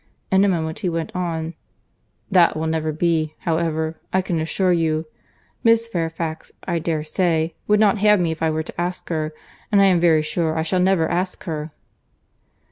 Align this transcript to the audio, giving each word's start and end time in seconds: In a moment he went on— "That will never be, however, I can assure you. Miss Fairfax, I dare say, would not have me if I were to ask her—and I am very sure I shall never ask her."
In 0.31 0.43
a 0.43 0.47
moment 0.49 0.79
he 0.79 0.89
went 0.89 1.15
on— 1.15 1.53
"That 2.31 2.57
will 2.57 2.65
never 2.65 2.91
be, 2.91 3.35
however, 3.41 3.99
I 4.11 4.23
can 4.23 4.39
assure 4.39 4.71
you. 4.73 5.05
Miss 5.63 5.87
Fairfax, 5.87 6.51
I 6.63 6.79
dare 6.79 7.03
say, 7.03 7.53
would 7.67 7.79
not 7.79 7.99
have 7.99 8.19
me 8.19 8.31
if 8.31 8.41
I 8.41 8.49
were 8.49 8.63
to 8.63 8.81
ask 8.81 9.09
her—and 9.09 9.79
I 9.79 9.85
am 9.85 9.99
very 9.99 10.23
sure 10.23 10.57
I 10.57 10.63
shall 10.63 10.79
never 10.79 11.07
ask 11.07 11.43
her." 11.43 11.71